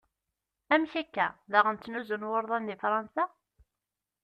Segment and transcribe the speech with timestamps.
[0.73, 1.27] Amek akka?
[1.51, 3.25] Daɣen ttnuzun wurḍan di Fransa?